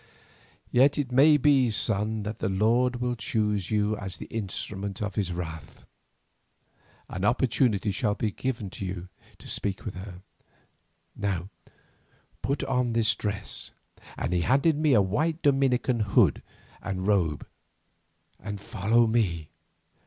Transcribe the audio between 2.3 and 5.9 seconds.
the Lord will choose you as the instrument of his wrath.